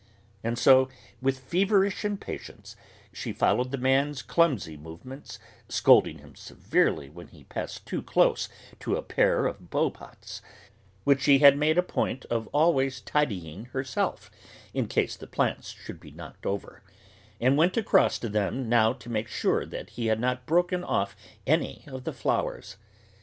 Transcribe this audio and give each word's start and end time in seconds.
And 0.43 0.57
so, 0.57 0.89
with 1.21 1.37
feverish 1.37 2.03
impatience, 2.03 2.75
she 3.13 3.31
followed 3.31 3.69
the 3.69 3.77
man's 3.77 4.23
clumsy 4.23 4.75
movements, 4.75 5.37
scolding 5.69 6.17
him 6.17 6.35
severely 6.35 7.07
when 7.07 7.27
he 7.27 7.43
passed 7.43 7.85
too 7.85 8.01
close 8.01 8.49
to 8.79 8.95
a 8.95 9.03
pair 9.03 9.45
of 9.45 9.69
beaupots, 9.69 10.41
which 11.03 11.21
she 11.21 11.37
made 11.51 11.77
a 11.77 11.83
point 11.83 12.25
of 12.31 12.47
always 12.47 12.99
tidying 13.01 13.65
herself, 13.65 14.31
in 14.73 14.87
case 14.87 15.15
the 15.15 15.27
plants 15.27 15.69
should 15.69 15.99
be 15.99 16.09
knocked 16.09 16.47
over 16.47 16.81
and 17.39 17.55
went 17.55 17.77
across 17.77 18.17
to 18.17 18.27
them 18.27 18.67
now 18.67 18.93
to 18.93 19.07
make 19.07 19.27
sure 19.27 19.67
that 19.67 19.91
he 19.91 20.07
had 20.07 20.19
not 20.19 20.47
broken 20.47 20.83
off 20.83 21.15
any 21.45 21.83
of 21.85 22.05
the 22.05 22.13
flowers. 22.13 22.75